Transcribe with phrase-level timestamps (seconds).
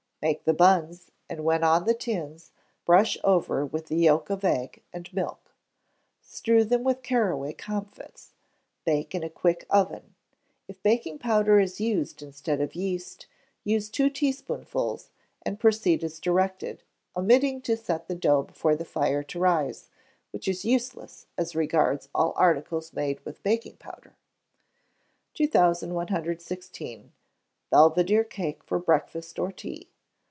[0.23, 2.51] Make the buns, and when on the tins,
[2.85, 5.49] brush over with the yolk of egg and milk;
[6.21, 8.33] strew them with caraway comfits;
[8.85, 10.13] bake in a quick oven.
[10.67, 13.25] If baking powder is used instead of yeast,
[13.63, 15.09] use two teaspoonfuls,
[15.41, 16.83] and proceed as directed,
[17.17, 19.89] omitting to set the dough before the fire to rise,
[20.29, 24.15] which is useless as regards all articles made with baking powder.
[25.33, 27.11] 2116.
[27.71, 29.87] Belvidere Cake for Breakfast or Tea.